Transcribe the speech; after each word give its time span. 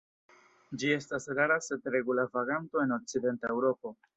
Ĝi 0.83 0.89
estas 0.95 1.27
rara 1.39 1.57
sed 1.65 1.91
regula 1.99 2.27
vaganto 2.39 2.85
en 2.87 2.99
okcidenta 2.99 3.57
Eŭropo. 3.57 3.95